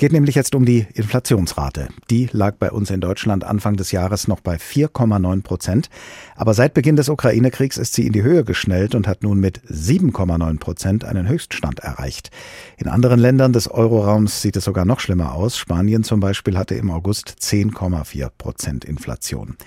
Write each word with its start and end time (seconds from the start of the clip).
geht 0.00 0.12
nämlich 0.12 0.34
jetzt 0.34 0.54
um 0.54 0.64
die 0.64 0.86
Inflationsrate. 0.94 1.88
Die 2.08 2.30
lag 2.32 2.54
bei 2.56 2.70
uns 2.70 2.90
in 2.90 3.02
Deutschland 3.02 3.44
Anfang 3.44 3.76
des 3.76 3.92
Jahres 3.92 4.28
noch 4.28 4.40
bei 4.40 4.56
4,9 4.56 5.42
Prozent. 5.42 5.90
Aber 6.36 6.54
seit 6.54 6.72
Beginn 6.72 6.96
des 6.96 7.10
Ukraine-Kriegs 7.10 7.76
ist 7.76 7.92
sie 7.92 8.06
in 8.06 8.14
die 8.14 8.22
Höhe 8.22 8.42
geschnellt 8.42 8.94
und 8.94 9.06
hat 9.06 9.22
nun 9.22 9.40
mit 9.40 9.60
7,9 9.68 10.58
Prozent 10.58 11.04
einen 11.04 11.28
Höchststand 11.28 11.80
erreicht. 11.80 12.30
In 12.78 12.88
anderen 12.88 13.20
Ländern 13.20 13.52
des 13.52 13.70
Euroraums 13.70 14.40
sieht 14.40 14.56
es 14.56 14.64
sogar 14.64 14.86
noch 14.86 15.00
schlimmer 15.00 15.34
aus. 15.34 15.58
Spanien 15.58 16.02
zum 16.02 16.20
Beispiel 16.20 16.56
hatte 16.56 16.76
im 16.76 16.90
August 16.90 17.36
10,4 17.38 18.30
Prozent 18.38 18.86
Inflation. 18.86 19.58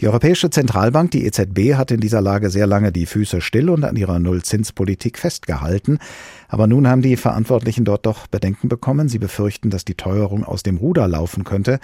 Die 0.00 0.08
Europäische 0.08 0.50
Zentralbank, 0.50 1.12
die 1.12 1.24
EZB, 1.24 1.74
hat 1.74 1.92
in 1.92 2.00
dieser 2.00 2.20
Lage 2.20 2.50
sehr 2.50 2.66
lange 2.66 2.90
die 2.90 3.06
Füße 3.06 3.40
still 3.40 3.70
und 3.70 3.84
an 3.84 3.94
ihrer 3.94 4.18
Nullzinspolitik 4.18 5.18
festgehalten. 5.18 5.98
Aber 6.48 6.66
nun 6.66 6.88
haben 6.88 7.00
die 7.00 7.16
Verantwortlichen 7.16 7.84
dort 7.84 8.04
doch 8.04 8.26
Bedenken 8.26 8.68
bekommen. 8.68 9.08
Sie 9.08 9.20
befürchten, 9.20 9.70
dass 9.70 9.84
die 9.84 9.94
Teuerung 9.94 10.42
aus 10.42 10.64
dem 10.64 10.78
Ruder 10.78 11.06
laufen 11.06 11.44
könnte. 11.44 11.78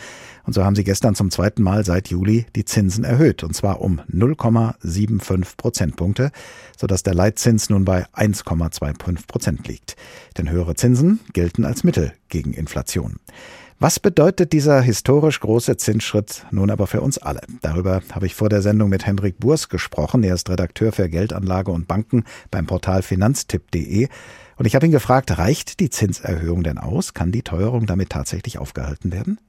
Und 0.44 0.54
so 0.54 0.64
haben 0.64 0.74
sie 0.74 0.82
gestern 0.82 1.14
zum 1.14 1.30
zweiten 1.30 1.62
Mal 1.62 1.84
seit 1.84 2.08
Juli 2.08 2.46
die 2.56 2.64
Zinsen 2.64 3.04
erhöht. 3.04 3.44
Und 3.44 3.54
zwar 3.54 3.80
um 3.80 4.00
0,75 4.12 5.56
Prozentpunkte, 5.56 6.32
sodass 6.76 7.04
der 7.04 7.14
Leitzins 7.14 7.70
nun 7.70 7.84
bei 7.84 8.06
1,25 8.14 9.28
Prozent 9.28 9.68
liegt. 9.68 9.94
Denn 10.36 10.50
höhere 10.50 10.74
Zinsen 10.74 11.20
gelten 11.32 11.64
als 11.64 11.84
Mittel 11.84 12.12
gegen 12.28 12.54
Inflation. 12.54 13.20
Was 13.82 13.98
bedeutet 13.98 14.52
dieser 14.52 14.82
historisch 14.82 15.40
große 15.40 15.78
Zinsschritt 15.78 16.44
nun 16.50 16.70
aber 16.70 16.86
für 16.86 17.00
uns 17.00 17.16
alle? 17.16 17.40
Darüber 17.62 18.02
habe 18.12 18.26
ich 18.26 18.34
vor 18.34 18.50
der 18.50 18.60
Sendung 18.60 18.90
mit 18.90 19.06
Hendrik 19.06 19.38
Burs 19.38 19.70
gesprochen. 19.70 20.22
Er 20.22 20.34
ist 20.34 20.50
Redakteur 20.50 20.92
für 20.92 21.08
Geldanlage 21.08 21.70
und 21.70 21.88
Banken 21.88 22.24
beim 22.50 22.66
Portal 22.66 23.00
finanztipp.de. 23.00 24.08
Und 24.56 24.66
ich 24.66 24.74
habe 24.74 24.84
ihn 24.84 24.92
gefragt, 24.92 25.38
reicht 25.38 25.80
die 25.80 25.88
Zinserhöhung 25.88 26.62
denn 26.62 26.76
aus? 26.76 27.14
Kann 27.14 27.32
die 27.32 27.40
Teuerung 27.40 27.86
damit 27.86 28.10
tatsächlich 28.10 28.58
aufgehalten 28.58 29.12
werden? 29.12 29.40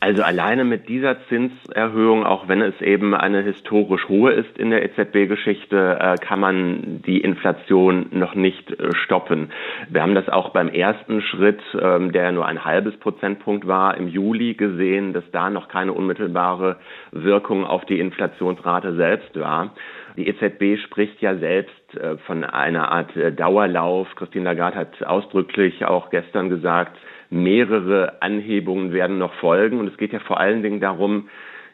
Also 0.00 0.22
alleine 0.22 0.64
mit 0.64 0.88
dieser 0.88 1.16
Zinserhöhung, 1.26 2.24
auch 2.24 2.46
wenn 2.46 2.62
es 2.62 2.80
eben 2.80 3.14
eine 3.14 3.42
historisch 3.42 4.08
hohe 4.08 4.30
ist 4.30 4.56
in 4.56 4.70
der 4.70 4.84
EZB-Geschichte, 4.84 5.98
äh, 6.00 6.14
kann 6.24 6.38
man 6.38 7.02
die 7.04 7.20
Inflation 7.20 8.06
noch 8.12 8.36
nicht 8.36 8.70
äh, 8.70 8.94
stoppen. 8.94 9.50
Wir 9.88 10.02
haben 10.02 10.14
das 10.14 10.28
auch 10.28 10.50
beim 10.50 10.68
ersten 10.68 11.20
Schritt, 11.20 11.60
ähm, 11.80 12.12
der 12.12 12.30
nur 12.30 12.46
ein 12.46 12.64
halbes 12.64 12.96
Prozentpunkt 12.98 13.66
war, 13.66 13.96
im 13.96 14.06
Juli 14.06 14.54
gesehen, 14.54 15.14
dass 15.14 15.24
da 15.32 15.50
noch 15.50 15.66
keine 15.66 15.92
unmittelbare 15.92 16.76
Wirkung 17.10 17.66
auf 17.66 17.84
die 17.84 17.98
Inflationsrate 17.98 18.94
selbst 18.94 19.38
war. 19.38 19.74
Die 20.16 20.28
EZB 20.28 20.80
spricht 20.80 21.20
ja 21.20 21.36
selbst 21.38 21.96
äh, 21.96 22.18
von 22.18 22.44
einer 22.44 22.92
Art 22.92 23.10
Dauerlauf. 23.36 24.06
Christine 24.14 24.44
Lagarde 24.44 24.78
hat 24.78 25.02
ausdrücklich 25.02 25.84
auch 25.84 26.10
gestern 26.10 26.50
gesagt, 26.50 26.96
mehrere 27.30 28.22
Anhebungen 28.22 28.92
werden 28.92 29.18
noch 29.18 29.34
folgen. 29.34 29.78
Und 29.78 29.88
es 29.88 29.96
geht 29.96 30.12
ja 30.12 30.20
vor 30.20 30.40
allen 30.40 30.62
Dingen 30.62 30.80
darum, 30.80 31.28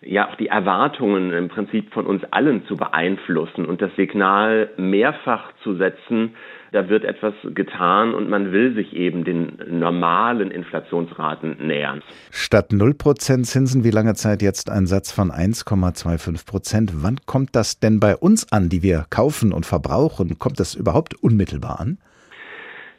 ja 0.06 0.28
auch 0.28 0.36
die 0.36 0.48
Erwartungen 0.48 1.32
im 1.32 1.48
Prinzip 1.48 1.92
von 1.92 2.06
uns 2.06 2.22
allen 2.30 2.66
zu 2.66 2.76
beeinflussen 2.76 3.64
und 3.64 3.80
das 3.80 3.94
Signal 3.96 4.70
mehrfach 4.76 5.52
zu 5.62 5.76
setzen, 5.76 6.34
da 6.72 6.88
wird 6.88 7.04
etwas 7.04 7.34
getan 7.54 8.14
und 8.14 8.28
man 8.28 8.50
will 8.50 8.74
sich 8.74 8.94
eben 8.94 9.24
den 9.24 9.58
normalen 9.70 10.50
Inflationsraten 10.50 11.64
nähern. 11.64 12.02
Statt 12.30 12.72
0% 12.72 13.44
Zinsen, 13.44 13.84
wie 13.84 13.90
lange 13.90 14.14
Zeit 14.14 14.42
jetzt 14.42 14.70
ein 14.70 14.86
Satz 14.86 15.12
von 15.12 15.30
1,25 15.30 16.46
Prozent? 16.46 16.92
Wann 16.96 17.20
kommt 17.26 17.54
das 17.54 17.78
denn 17.78 18.00
bei 18.00 18.16
uns 18.16 18.50
an, 18.50 18.68
die 18.68 18.82
wir 18.82 19.06
kaufen 19.08 19.52
und 19.52 19.66
verbrauchen? 19.66 20.38
Kommt 20.40 20.58
das 20.58 20.74
überhaupt 20.74 21.14
unmittelbar 21.22 21.78
an? 21.78 21.98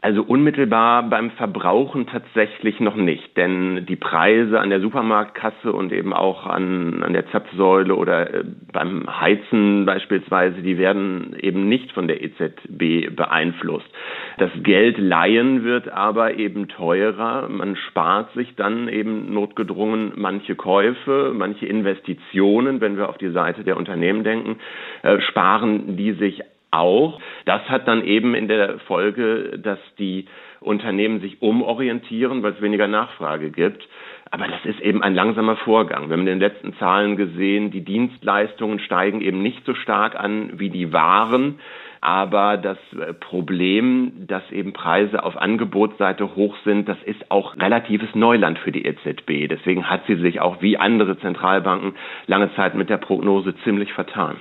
Also 0.06 0.22
unmittelbar 0.22 1.10
beim 1.10 1.32
Verbrauchen 1.32 2.06
tatsächlich 2.06 2.80
noch 2.80 2.96
nicht, 2.96 3.36
denn 3.38 3.88
die 3.88 3.96
Preise 3.96 4.60
an 4.60 4.70
der 4.70 4.80
Supermarktkasse 4.80 5.74
und 5.74 5.92
eben 5.92 6.14
auch 6.14 6.46
an, 6.46 7.02
an 7.02 7.12
der 7.12 7.26
Zapfsäule 7.32 7.96
oder 7.96 8.32
äh, 8.32 8.44
beim 8.72 9.08
Heizen 9.20 9.84
beispielsweise, 9.88 10.62
die 10.62 10.78
werden 10.78 11.36
eben 11.42 11.68
nicht 11.68 11.92
von 11.92 12.08
der 12.08 12.22
EZB 12.22 13.16
beeinflusst. 13.16 13.90
Das 14.38 14.52
Geld 14.62 15.00
leihen 15.00 15.64
wird 15.64 15.90
aber 15.90 16.36
eben 16.36 16.68
teurer. 16.68 17.50
Man 17.50 17.76
spart 17.76 18.32
sich 18.34 18.54
dann 18.56 18.88
eben 18.88 19.34
notgedrungen 19.34 20.12
manche 20.18 20.54
Käufe, 20.54 21.34
manche 21.36 21.66
Investitionen, 21.66 22.80
wenn 22.80 22.96
wir 22.96 23.10
auf 23.10 23.18
die 23.18 23.32
Seite 23.32 23.64
der 23.64 23.76
Unternehmen 23.76 24.24
denken, 24.24 24.58
äh, 25.02 25.20
sparen 25.22 25.98
die 25.98 26.12
sich 26.12 26.44
auch. 26.76 27.20
Das 27.46 27.62
hat 27.70 27.88
dann 27.88 28.04
eben 28.04 28.36
in 28.36 28.48
der 28.48 28.80
Folge, 28.80 29.58
dass 29.58 29.80
die 29.98 30.26
Unternehmen 30.60 31.22
sich 31.22 31.42
umorientieren, 31.42 32.44
weil 32.44 32.54
es 32.54 32.62
weniger 32.62 32.88
Nachfrage 32.88 33.52
gibt. 33.52 33.88
Aber 34.32 34.48
das 34.48 34.66
ist 34.66 34.82
eben 34.82 35.04
ein 35.04 35.14
langsamer 35.14 35.56
Vorgang. 35.58 36.10
Wir 36.10 36.14
haben 36.14 36.22
in 36.22 36.26
den 36.26 36.40
letzten 36.40 36.74
Zahlen 36.78 37.16
gesehen, 37.16 37.72
die 37.72 37.86
Dienstleistungen 37.86 38.80
steigen 38.80 39.22
eben 39.22 39.42
nicht 39.42 39.66
so 39.66 39.76
stark 39.76 40.20
an 40.20 40.60
wie 40.60 40.70
die 40.70 40.92
Waren. 40.92 41.60
Aber 42.02 42.58
das 42.58 42.78
äh, 42.94 43.14
Problem, 43.14 44.28
dass 44.28 44.52
eben 44.52 44.74
Preise 44.74 45.24
auf 45.24 45.38
Angebotsseite 45.38 46.36
hoch 46.36 46.56
sind, 46.64 46.88
das 46.88 47.02
ist 47.04 47.32
auch 47.32 47.58
relatives 47.58 48.14
Neuland 48.14 48.60
für 48.60 48.72
die 48.72 48.86
EZB. 48.86 49.48
Deswegen 49.50 49.90
hat 49.90 50.02
sie 50.06 50.16
sich 50.16 50.40
auch 50.40 50.62
wie 50.62 50.78
andere 50.78 51.18
Zentralbanken 51.20 51.96
lange 52.28 52.54
Zeit 52.56 52.76
mit 52.76 52.90
der 52.90 52.98
Prognose 52.98 53.56
ziemlich 53.64 53.94
vertan. 53.94 54.38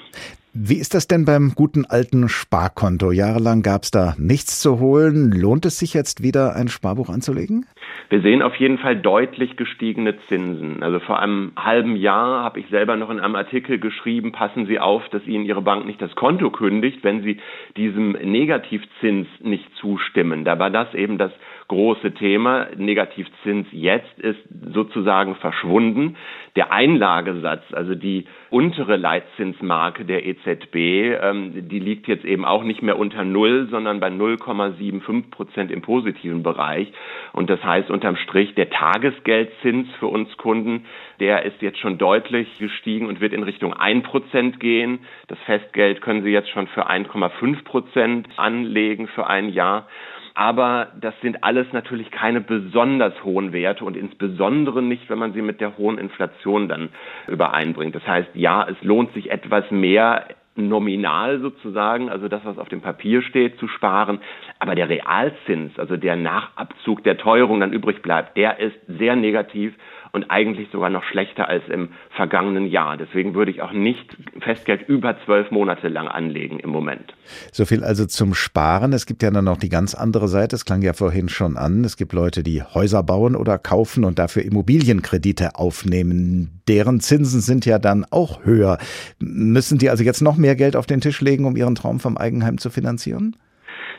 Wie 0.56 0.76
ist 0.76 0.94
das 0.94 1.08
denn 1.08 1.24
beim 1.24 1.56
guten 1.56 1.84
alten 1.84 2.28
Sparkonto? 2.28 3.10
Jahrelang 3.10 3.62
gab 3.62 3.82
es 3.82 3.90
da 3.90 4.14
nichts 4.18 4.60
zu 4.60 4.78
holen. 4.78 5.32
Lohnt 5.32 5.66
es 5.66 5.80
sich 5.80 5.94
jetzt 5.94 6.22
wieder 6.22 6.54
ein 6.54 6.68
Sparbuch 6.68 7.08
anzulegen? 7.08 7.66
Wir 8.10 8.20
sehen 8.20 8.42
auf 8.42 8.56
jeden 8.56 8.78
Fall 8.78 8.96
deutlich 8.96 9.56
gestiegene 9.56 10.16
Zinsen. 10.28 10.82
Also 10.82 11.00
vor 11.00 11.20
einem 11.20 11.52
halben 11.56 11.96
Jahr 11.96 12.44
habe 12.44 12.60
ich 12.60 12.66
selber 12.68 12.96
noch 12.96 13.10
in 13.10 13.20
einem 13.20 13.36
Artikel 13.36 13.78
geschrieben, 13.78 14.32
passen 14.32 14.66
Sie 14.66 14.78
auf, 14.78 15.08
dass 15.08 15.26
Ihnen 15.26 15.44
Ihre 15.44 15.62
Bank 15.62 15.86
nicht 15.86 16.00
das 16.02 16.14
Konto 16.14 16.50
kündigt, 16.50 17.02
wenn 17.02 17.22
Sie 17.22 17.38
diesem 17.76 18.12
Negativzins 18.12 19.26
nicht 19.40 19.74
zustimmen. 19.76 20.44
Da 20.44 20.58
war 20.58 20.70
das 20.70 20.92
eben 20.94 21.18
das 21.18 21.32
große 21.68 22.12
Thema. 22.14 22.68
Negativzins 22.76 23.66
jetzt 23.72 24.18
ist 24.18 24.40
sozusagen 24.72 25.34
verschwunden. 25.36 26.16
Der 26.56 26.72
Einlagesatz, 26.72 27.62
also 27.72 27.94
die 27.94 28.26
untere 28.50 28.96
Leitzinsmarke 28.96 30.04
der 30.04 30.26
EZB, 30.26 30.76
ähm, 31.20 31.68
die 31.68 31.80
liegt 31.80 32.06
jetzt 32.06 32.24
eben 32.24 32.44
auch 32.44 32.64
nicht 32.64 32.82
mehr 32.82 32.98
unter 32.98 33.24
Null, 33.24 33.68
sondern 33.70 33.98
bei 33.98 34.08
0,75 34.08 35.30
Prozent 35.30 35.70
im 35.70 35.82
positiven 35.82 36.42
Bereich. 36.42 36.92
Und 37.32 37.50
das 37.50 37.62
heißt 37.64 37.83
unterm 37.90 38.16
Strich, 38.16 38.54
der 38.54 38.70
Tagesgeldzins 38.70 39.88
für 39.98 40.06
uns 40.06 40.36
Kunden, 40.36 40.84
der 41.20 41.44
ist 41.44 41.62
jetzt 41.62 41.78
schon 41.78 41.98
deutlich 41.98 42.58
gestiegen 42.58 43.06
und 43.06 43.20
wird 43.20 43.32
in 43.32 43.42
Richtung 43.42 43.74
1 43.74 44.04
Prozent 44.04 44.60
gehen. 44.60 45.00
Das 45.28 45.38
Festgeld 45.46 46.00
können 46.00 46.22
Sie 46.22 46.30
jetzt 46.30 46.50
schon 46.50 46.66
für 46.68 46.88
1,5 46.88 47.64
Prozent 47.64 48.28
anlegen 48.36 49.08
für 49.08 49.26
ein 49.26 49.48
Jahr. 49.48 49.88
Aber 50.34 50.88
das 51.00 51.14
sind 51.22 51.44
alles 51.44 51.72
natürlich 51.72 52.10
keine 52.10 52.40
besonders 52.40 53.14
hohen 53.22 53.52
Werte 53.52 53.84
und 53.84 53.96
insbesondere 53.96 54.82
nicht, 54.82 55.08
wenn 55.08 55.18
man 55.18 55.32
sie 55.32 55.42
mit 55.42 55.60
der 55.60 55.78
hohen 55.78 55.96
Inflation 55.96 56.68
dann 56.68 56.88
übereinbringt. 57.28 57.94
Das 57.94 58.06
heißt, 58.06 58.30
ja, 58.34 58.66
es 58.68 58.76
lohnt 58.82 59.14
sich 59.14 59.30
etwas 59.30 59.70
mehr 59.70 60.26
nominal 60.56 61.40
sozusagen, 61.40 62.10
also 62.10 62.28
das, 62.28 62.44
was 62.44 62.58
auf 62.58 62.68
dem 62.68 62.80
Papier 62.80 63.22
steht, 63.22 63.58
zu 63.58 63.68
sparen. 63.68 64.20
Aber 64.58 64.74
der 64.74 64.88
Realzins, 64.88 65.78
also 65.78 65.96
der 65.96 66.16
Nachabzug 66.16 67.02
der 67.04 67.16
Teuerung 67.16 67.60
dann 67.60 67.72
übrig 67.72 68.02
bleibt, 68.02 68.36
der 68.36 68.60
ist 68.60 68.76
sehr 68.86 69.16
negativ 69.16 69.74
und 70.14 70.30
eigentlich 70.30 70.68
sogar 70.70 70.90
noch 70.90 71.02
schlechter 71.02 71.48
als 71.48 71.64
im 71.68 71.88
vergangenen 72.14 72.66
Jahr. 72.66 72.96
Deswegen 72.96 73.34
würde 73.34 73.50
ich 73.50 73.62
auch 73.62 73.72
nicht 73.72 74.16
Festgeld 74.38 74.88
über 74.88 75.16
zwölf 75.24 75.50
Monate 75.50 75.88
lang 75.88 76.06
anlegen 76.06 76.60
im 76.60 76.70
Moment. 76.70 77.14
So 77.50 77.64
viel 77.64 77.82
also 77.82 78.06
zum 78.06 78.32
Sparen. 78.32 78.92
Es 78.92 79.06
gibt 79.06 79.24
ja 79.24 79.32
dann 79.32 79.44
noch 79.44 79.56
die 79.56 79.68
ganz 79.68 79.92
andere 79.94 80.28
Seite. 80.28 80.54
Es 80.54 80.64
klang 80.64 80.82
ja 80.82 80.92
vorhin 80.92 81.28
schon 81.28 81.56
an. 81.56 81.84
Es 81.84 81.96
gibt 81.96 82.12
Leute, 82.12 82.44
die 82.44 82.62
Häuser 82.62 83.02
bauen 83.02 83.34
oder 83.34 83.58
kaufen 83.58 84.04
und 84.04 84.20
dafür 84.20 84.44
Immobilienkredite 84.44 85.56
aufnehmen. 85.56 86.60
Deren 86.68 87.00
Zinsen 87.00 87.40
sind 87.40 87.66
ja 87.66 87.80
dann 87.80 88.06
auch 88.08 88.44
höher. 88.44 88.78
Müssen 89.18 89.78
die 89.78 89.90
also 89.90 90.04
jetzt 90.04 90.22
noch 90.22 90.36
mehr 90.36 90.54
Geld 90.54 90.76
auf 90.76 90.86
den 90.86 91.00
Tisch 91.00 91.20
legen, 91.22 91.44
um 91.44 91.56
ihren 91.56 91.74
Traum 91.74 91.98
vom 91.98 92.16
Eigenheim 92.16 92.58
zu 92.58 92.70
finanzieren? 92.70 93.36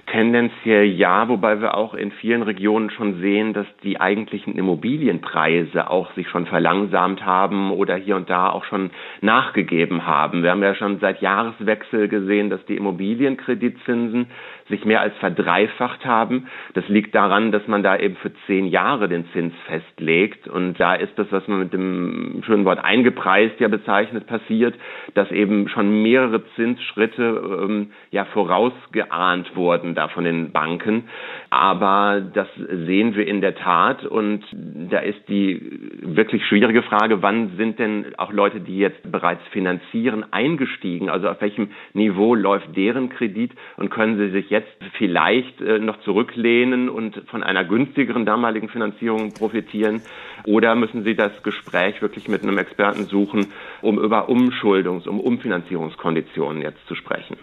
Tendenziell 0.07 0.85
ja, 0.85 1.27
wobei 1.29 1.61
wir 1.61 1.75
auch 1.75 1.95
in 1.95 2.11
vielen 2.11 2.43
Regionen 2.43 2.91
schon 2.91 3.21
sehen, 3.21 3.53
dass 3.53 3.65
die 3.83 3.99
eigentlichen 3.99 4.55
Immobilienpreise 4.55 5.89
auch 5.89 6.13
sich 6.13 6.29
schon 6.29 6.45
verlangsamt 6.45 7.25
haben 7.25 7.71
oder 7.71 7.95
hier 7.95 8.15
und 8.15 8.29
da 8.29 8.49
auch 8.51 8.65
schon 8.65 8.91
nachgegeben 9.21 10.05
haben. 10.05 10.43
Wir 10.43 10.51
haben 10.51 10.61
ja 10.61 10.75
schon 10.75 10.99
seit 10.99 11.21
Jahreswechsel 11.21 12.07
gesehen, 12.07 12.51
dass 12.51 12.63
die 12.67 12.75
Immobilienkreditzinsen 12.75 14.27
sich 14.69 14.85
mehr 14.85 15.01
als 15.01 15.15
verdreifacht 15.17 16.05
haben. 16.05 16.47
Das 16.73 16.87
liegt 16.87 17.13
daran, 17.13 17.51
dass 17.51 17.67
man 17.67 17.83
da 17.83 17.97
eben 17.97 18.15
für 18.15 18.31
zehn 18.47 18.67
Jahre 18.67 19.07
den 19.07 19.25
Zins 19.31 19.53
festlegt. 19.67 20.47
Und 20.47 20.79
da 20.79 20.95
ist 20.95 21.17
das, 21.17 21.27
was 21.31 21.47
man 21.47 21.59
mit 21.59 21.73
dem 21.73 22.41
schönen 22.45 22.65
Wort 22.65 22.83
eingepreist 22.83 23.59
ja 23.59 23.67
bezeichnet, 23.67 24.27
passiert, 24.27 24.75
dass 25.13 25.31
eben 25.31 25.67
schon 25.69 26.01
mehrere 26.01 26.43
Zinsschritte 26.55 27.59
ähm, 27.63 27.91
ja 28.11 28.25
vorausgeahnt 28.25 29.55
wurden 29.55 29.94
da 29.95 30.07
von 30.07 30.23
den 30.23 30.51
Banken. 30.51 31.05
Aber 31.49 32.21
das 32.33 32.47
sehen 32.57 33.15
wir 33.15 33.27
in 33.27 33.41
der 33.41 33.55
Tat 33.55 34.05
und 34.05 34.43
da 34.51 34.99
ist 34.99 35.27
die 35.27 35.61
wirklich 36.01 36.45
schwierige 36.45 36.83
Frage, 36.83 37.21
wann 37.21 37.55
sind 37.57 37.79
denn 37.79 38.13
auch 38.17 38.31
Leute, 38.31 38.59
die 38.59 38.77
jetzt 38.77 39.11
bereits 39.11 39.41
finanzieren, 39.51 40.25
eingestiegen? 40.31 41.09
Also 41.09 41.29
auf 41.29 41.41
welchem 41.41 41.69
Niveau 41.93 42.35
läuft 42.35 42.75
deren 42.75 43.09
Kredit 43.09 43.51
und 43.77 43.89
können 43.89 44.17
sie 44.17 44.29
sich 44.29 44.49
jetzt 44.49 44.77
vielleicht 44.97 45.61
äh, 45.61 45.79
noch 45.79 45.99
zurücklehnen 46.01 46.89
und 46.89 47.21
von 47.27 47.43
einer 47.43 47.63
günstigeren 47.63 48.25
damaligen 48.25 48.69
Finanzierung 48.69 49.33
profitieren? 49.33 50.01
Oder 50.45 50.75
müssen 50.75 51.03
sie 51.03 51.15
das 51.15 51.41
Gespräch 51.43 52.01
wirklich 52.01 52.27
mit 52.27 52.43
einem 52.43 52.57
Experten 52.57 53.05
suchen, 53.05 53.47
um 53.81 53.97
über 53.97 54.29
Umschuldungs-, 54.29 55.07
um 55.07 55.19
Umfinanzierungskonditionen 55.19 56.61
jetzt 56.61 56.85
zu 56.87 56.95
sprechen? 56.95 57.37